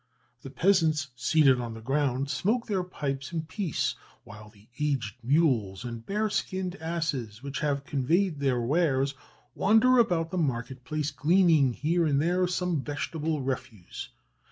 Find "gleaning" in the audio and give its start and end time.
11.11-11.73